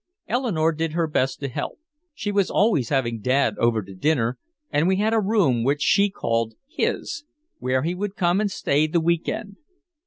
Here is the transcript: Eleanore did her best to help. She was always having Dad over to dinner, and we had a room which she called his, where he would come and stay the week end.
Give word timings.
Eleanore 0.27 0.71
did 0.71 0.93
her 0.93 1.05
best 1.05 1.39
to 1.39 1.47
help. 1.47 1.77
She 2.15 2.31
was 2.31 2.49
always 2.49 2.89
having 2.89 3.19
Dad 3.21 3.55
over 3.59 3.83
to 3.83 3.93
dinner, 3.93 4.39
and 4.71 4.87
we 4.87 4.95
had 4.95 5.13
a 5.13 5.19
room 5.19 5.63
which 5.63 5.83
she 5.83 6.09
called 6.09 6.55
his, 6.67 7.23
where 7.59 7.83
he 7.83 7.93
would 7.93 8.15
come 8.15 8.41
and 8.41 8.49
stay 8.49 8.87
the 8.87 8.99
week 8.99 9.29
end. 9.29 9.57